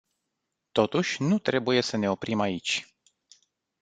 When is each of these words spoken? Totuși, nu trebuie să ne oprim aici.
Totuși, 0.71 1.21
nu 1.21 1.39
trebuie 1.39 1.81
să 1.81 1.97
ne 1.97 2.09
oprim 2.09 2.39
aici. 2.39 2.87